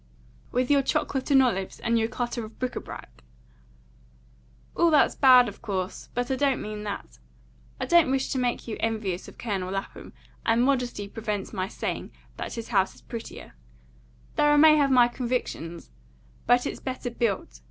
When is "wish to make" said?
8.09-8.67